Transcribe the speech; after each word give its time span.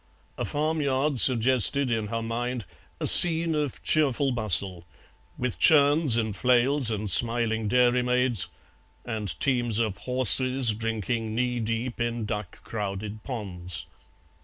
A 0.35 0.45
farmyard 0.45 1.19
suggested 1.19 1.91
in 1.91 2.07
her 2.07 2.23
mind 2.23 2.65
a 2.99 3.05
scene 3.05 3.53
of 3.53 3.83
cheerful 3.83 4.31
bustle, 4.31 4.83
with 5.37 5.59
churns 5.59 6.17
and 6.17 6.35
flails 6.35 6.89
and 6.89 7.07
smiling 7.07 7.67
dairymaids, 7.67 8.47
and 9.05 9.39
teams 9.39 9.77
of 9.77 9.97
horses 9.97 10.73
drinking 10.73 11.35
knee 11.35 11.59
deep 11.59 12.01
in 12.01 12.25
duck 12.25 12.63
crowded 12.63 13.21
ponds. 13.21 13.85